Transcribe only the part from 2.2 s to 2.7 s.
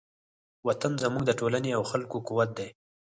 قوت دی.